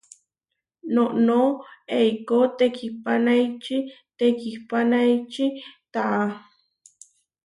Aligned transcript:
Noʼnó 0.93 1.37
eikó 1.97 2.37
tekihpanaeči 2.57 3.77
tekihpanaeči 4.17 5.45
taʼa. 5.93 6.25